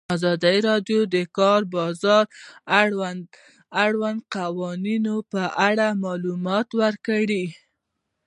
ازادي 0.15 0.57
راډیو 0.69 0.99
د 1.07 1.09
د 1.13 1.15
کار 1.37 1.61
بازار 1.75 2.23
د 2.29 2.29
اړونده 3.81 4.25
قوانینو 4.35 5.15
په 5.31 5.43
اړه 5.67 5.87
معلومات 6.05 6.67
ورکړي. 6.81 7.45